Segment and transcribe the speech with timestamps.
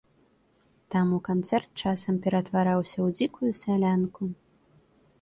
[0.95, 4.23] Таму канцэрт часам ператвараўся ў дзікую салянку.